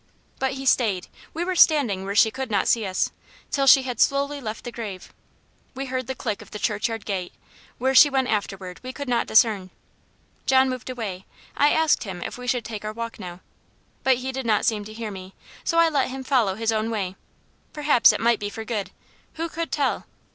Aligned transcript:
But 0.39 0.53
he 0.53 0.65
stayed 0.65 1.09
we 1.31 1.43
were 1.45 1.55
standing 1.55 2.03
where 2.03 2.15
she 2.15 2.31
could 2.31 2.49
not 2.49 2.67
see 2.67 2.87
us 2.87 3.11
till 3.51 3.67
she 3.67 3.83
had 3.83 3.99
slowly 4.01 4.41
left 4.41 4.63
the 4.63 4.71
grave. 4.71 5.13
We 5.75 5.85
heard 5.85 6.07
the 6.07 6.15
click 6.15 6.41
of 6.41 6.49
the 6.49 6.57
churchyard 6.57 7.05
gate: 7.05 7.31
where 7.77 7.93
she 7.93 8.09
went 8.09 8.27
afterward 8.27 8.79
we 8.81 8.93
could 8.93 9.07
not 9.07 9.27
discern. 9.27 9.69
John 10.47 10.71
moved 10.71 10.89
away. 10.89 11.25
I 11.55 11.69
asked 11.69 12.03
him 12.03 12.23
if 12.23 12.35
we 12.35 12.47
should 12.47 12.65
take 12.65 12.83
our 12.83 12.93
walk 12.93 13.19
now? 13.19 13.41
But 14.03 14.17
he 14.17 14.31
did 14.31 14.47
not 14.47 14.65
seem 14.65 14.83
to 14.85 14.93
hear 14.93 15.11
me; 15.11 15.35
so 15.63 15.77
I 15.77 15.87
let 15.87 16.07
him 16.09 16.23
follow 16.23 16.55
his 16.55 16.71
own 16.71 16.89
way 16.89 17.15
perhaps 17.71 18.11
it 18.11 18.19
might 18.19 18.39
be 18.39 18.49
for 18.49 18.63
good 18.65 18.89
who 19.35 19.47
could 19.49 19.71
tell? 19.71 20.07